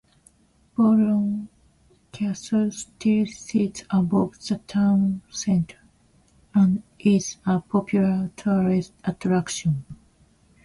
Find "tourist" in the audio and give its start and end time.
8.35-8.93